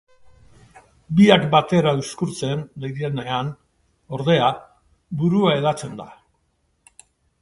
[1.19, 3.51] Biak batera uzkurtzen direnean,
[4.19, 4.49] ordea,
[5.21, 6.09] burua hedatzen da.